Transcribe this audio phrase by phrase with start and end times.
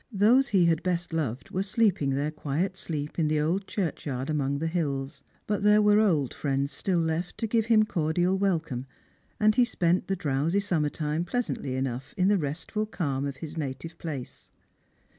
[0.11, 4.57] Those he had best loved were sleeping their quiet sleep in the old churchyard among
[4.57, 8.87] the hills; but there were old friends still left to give him cordial welcome,
[9.39, 13.37] and he spent the drowsy summer time pleasantly r nough in the restful calm of
[13.45, 14.49] his native place.